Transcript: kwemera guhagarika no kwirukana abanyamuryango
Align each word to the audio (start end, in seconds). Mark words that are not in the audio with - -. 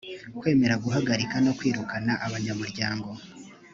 kwemera 0.39 0.75
guhagarika 0.83 1.35
no 1.45 1.51
kwirukana 1.57 2.11
abanyamuryango 2.25 3.09